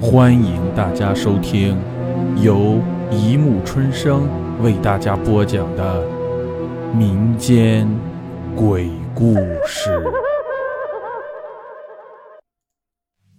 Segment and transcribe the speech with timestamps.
[0.00, 1.76] 欢迎大家收听
[2.40, 4.28] 由一木春生
[4.62, 6.06] 为大家播讲的
[6.94, 7.88] 民间
[8.54, 9.34] 鬼故
[9.66, 10.00] 事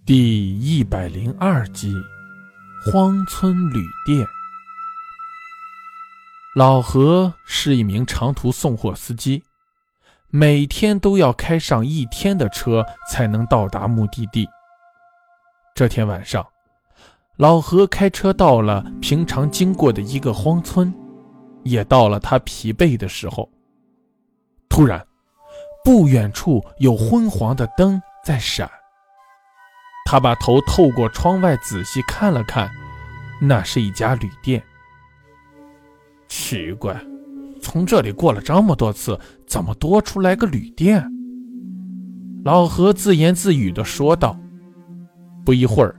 [0.04, 1.94] 第一百零二集
[2.92, 4.20] 《荒村旅店》。
[6.54, 9.42] 老何是一名长途送货司机，
[10.28, 14.46] 每天都要开上一天的车才能到达目的地。
[15.80, 16.46] 这天晚上，
[17.38, 20.92] 老何开车到了平常经过的一个荒村，
[21.62, 23.50] 也到了他疲惫的时候。
[24.68, 25.02] 突然，
[25.82, 28.70] 不远处有昏黄的灯在闪。
[30.04, 32.70] 他把头透过窗外仔细看了看，
[33.40, 34.62] 那是一家旅店。
[36.28, 36.94] 奇怪，
[37.62, 41.10] 从这里过了这么多次，怎么多出来个旅店？
[42.44, 44.38] 老何自言自语地说道。
[45.44, 45.94] 不一会儿，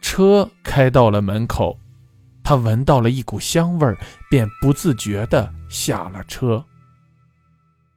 [0.00, 1.78] 车开到了门口，
[2.42, 3.96] 他闻到了一股香味，
[4.30, 6.64] 便不自觉地下了车。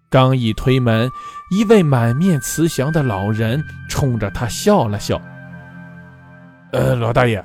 [0.10, 1.10] 刚一推门，
[1.52, 5.22] 一位满面慈祥的老人冲着他笑了笑
[6.72, 7.44] ：“呃，老大爷，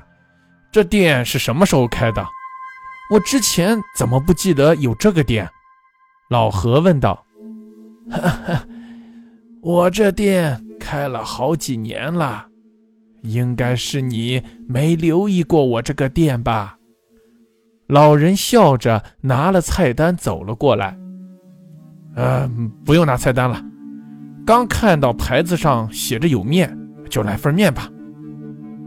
[0.70, 2.24] 这店是什么时候开的？
[3.10, 5.50] 我之前怎么不记得有这个店？”
[6.28, 7.24] 老何问道。
[8.08, 8.64] “哈哈，
[9.62, 12.46] 我这店开了好几年了。”
[13.22, 16.78] 应该是你没留意过我这个店吧？
[17.86, 20.96] 老人笑着拿了菜单走了过来。
[22.14, 22.50] 呃，
[22.84, 23.62] 不用拿菜单了，
[24.46, 26.76] 刚看到牌子上写着有面，
[27.08, 27.90] 就来份面吧。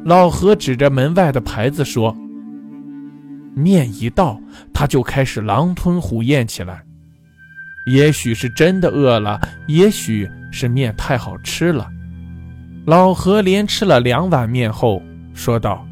[0.04, 2.16] 老何指着门外的牌子说
[3.56, 4.40] ：“面一到，
[4.74, 6.84] 他就开始狼吞虎咽起来。
[7.86, 11.88] 也许是真的饿了，也许是面太好吃了。”
[12.86, 15.02] 老何连吃了两碗面后
[15.34, 15.88] 说道：“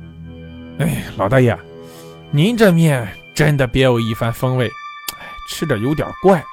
[0.78, 1.58] 哎，老大爷，
[2.32, 6.44] 您这面真的别有一番风味，哎，吃着有点怪，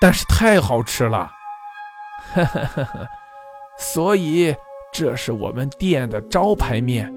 [0.00, 1.30] 但是太好吃了。
[2.32, 3.06] 哈哈哈哈
[3.76, 4.54] 所以
[4.94, 7.12] 这是我们店的招牌面，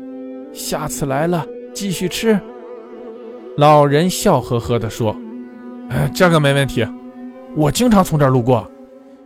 [0.53, 2.37] 下次来了继续吃。”
[3.55, 5.15] 老人笑呵呵地说
[5.89, 6.85] ：“哎，这个没问题，
[7.55, 8.69] 我经常从这儿路过，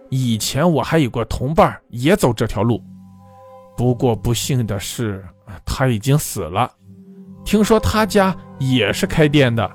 [0.09, 2.79] 以前我还有个同伴也走这条路。”
[3.79, 5.23] 不过不幸的是，
[5.65, 6.69] 他已经死了。
[7.45, 9.71] 听说他家也是开店的。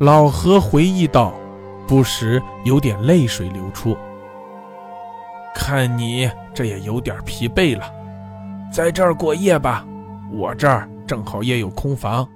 [0.00, 1.34] 老何回忆道，
[1.86, 3.94] 不时有点泪水流出。
[5.54, 7.84] 看你这也有点疲惫了，
[8.72, 9.84] 在这儿过夜吧，
[10.32, 12.26] 我这儿正好也有空房。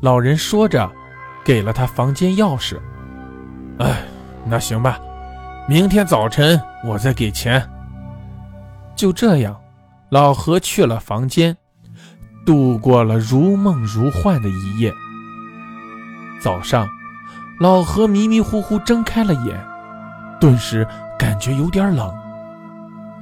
[0.00, 0.90] 老人说着，
[1.44, 2.80] 给了他房间钥匙。
[3.78, 3.98] 哎，
[4.46, 4.98] 那行吧，
[5.68, 7.62] 明天早晨我再给钱。
[8.96, 9.54] 就这样。
[10.14, 11.56] 老何去了房间，
[12.46, 14.94] 度过了如梦如幻的一夜。
[16.40, 16.88] 早上，
[17.58, 19.60] 老何迷迷糊糊睁开了眼，
[20.40, 20.86] 顿时
[21.18, 22.14] 感觉有点冷。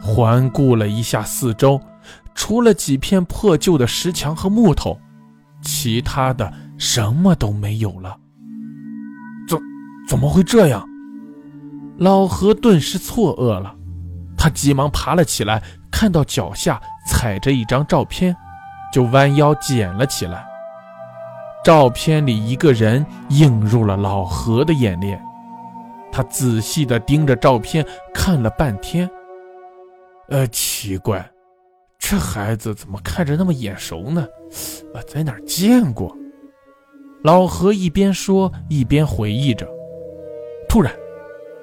[0.03, 1.81] 环顾了一下四周，
[2.35, 5.01] 除了几片破旧的石墙和木头，
[5.63, 8.19] 其他的什么都没有了。
[9.49, 9.59] 怎
[10.07, 10.87] 怎么会这样？
[11.97, 13.75] 老何顿时错愕了，
[14.37, 15.63] 他急忙爬了起来。
[16.03, 18.37] 看到脚下踩着一张照片，
[18.93, 20.45] 就弯腰捡了起来。
[21.65, 25.25] 照片里一个人映入了老何的眼帘，
[26.11, 29.09] 他仔细地盯着照片看了半天。
[30.29, 31.25] 呃，奇怪，
[32.01, 34.27] 这孩子怎么看着那么眼熟呢？
[34.93, 36.13] 啊，在哪见过？
[37.23, 39.69] 老何一边说一边回忆着。
[40.69, 40.93] 突然，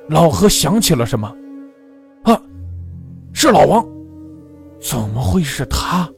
[0.07, 1.27] 老何想起了什么，
[2.23, 2.41] 啊，
[3.33, 3.85] 是老王。
[4.81, 6.09] 怎么会是他？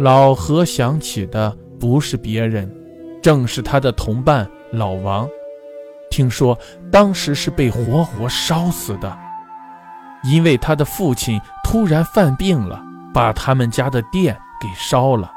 [0.00, 2.68] 老何想起的不是别人，
[3.22, 5.28] 正是他的同伴老王。
[6.10, 6.58] 听说
[6.90, 9.16] 当时是被活活烧死的，
[10.24, 12.82] 因为他的父亲突然犯病了，
[13.12, 15.30] 把他们家的店给烧了。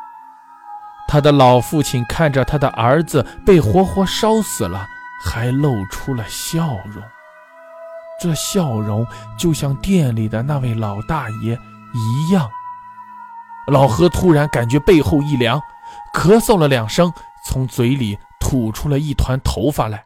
[1.08, 4.86] 他的老父亲看着他的儿子被活活烧死了，
[5.24, 7.04] 还露出了笑容。
[8.20, 9.06] 这笑容
[9.38, 11.58] 就像店里的那位老大爷
[11.94, 12.50] 一样。
[13.68, 15.62] 老何突然感觉背后一凉，
[16.14, 17.12] 咳嗽了两声，
[17.46, 20.04] 从嘴里吐出了一团头发来，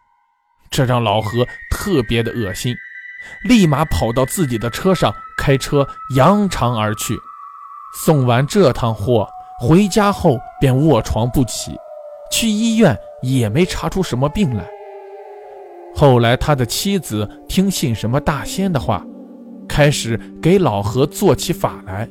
[0.70, 2.76] 这让老何特别的恶心，
[3.44, 7.18] 立马跑到自己的车上，开车扬长而去。
[8.04, 9.30] 送完这趟货，
[9.60, 11.78] 回家后便卧床不起，
[12.32, 14.66] 去医院也没查出什么病来。
[15.94, 19.06] 后来，他的妻子听信什么大仙的话，
[19.68, 22.10] 开始给老何做起法来。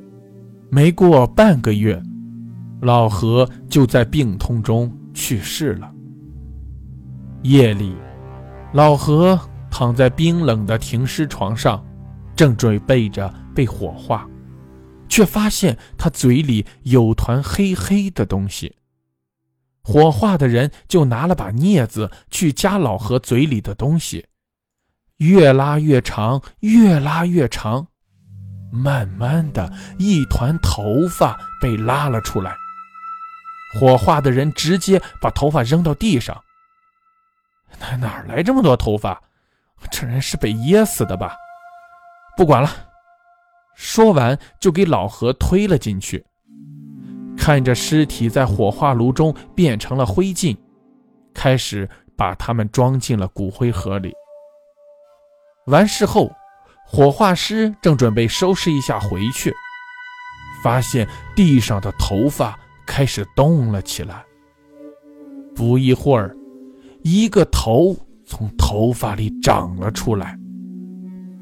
[0.71, 2.01] 没过半个月，
[2.83, 5.91] 老何就在病痛中去世了。
[7.43, 7.97] 夜里，
[8.73, 9.39] 老何
[9.71, 11.85] 躺在冰冷的停尸床上，
[12.37, 14.29] 正准备着被火化，
[15.09, 18.73] 却发现他嘴里有团黑黑的东西。
[19.83, 24.27] 火化的人就拿了把镊子去夹老何嘴里的东西，
[25.17, 27.87] 越拉越长，越拉越长，
[28.71, 32.55] 慢慢的一团头发被拉了出来。
[33.75, 36.41] 火化的人直接把头发扔到地上。
[37.79, 39.23] 哪哪来这么多头发？
[39.91, 41.35] 这人是被噎死的吧？
[42.37, 42.71] 不管了。
[43.75, 46.27] 说完就给老何推了进去。
[47.41, 50.55] 看着尸体在火化炉中变成了灰烬，
[51.33, 54.13] 开始把它们装进了骨灰盒里。
[55.65, 56.31] 完事后，
[56.87, 59.51] 火化师正准备收拾一下回去，
[60.63, 62.57] 发现地上的头发
[62.87, 64.23] 开始动了起来。
[65.57, 66.37] 不一会儿，
[67.03, 67.97] 一个头
[68.27, 70.39] 从头发里长了出来。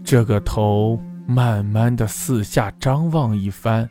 [0.05, 0.97] 这个头
[1.27, 3.91] 慢慢的四下张望一番。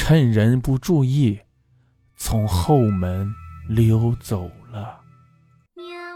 [0.00, 1.40] 趁人不注意，
[2.16, 3.34] 从后门
[3.68, 5.00] 溜走了。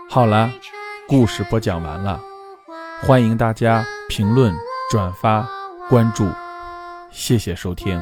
[0.08, 0.48] 好了，
[1.08, 2.20] 故事播讲完了，
[3.02, 4.54] 欢迎大家评论、
[4.88, 5.44] 转发、
[5.90, 6.30] 关注，
[7.10, 8.00] 谢谢收听。